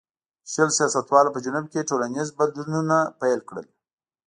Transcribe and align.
شل 0.51 0.69
سیاستوالو 0.77 1.33
په 1.35 1.39
جنوب 1.45 1.65
کې 1.71 1.87
ټولنیز 1.89 2.27
بدلونونه 2.39 2.97
پیل 3.21 3.39
کړل. 3.49 3.65